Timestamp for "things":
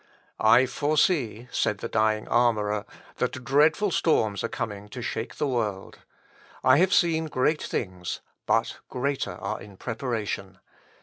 7.61-8.21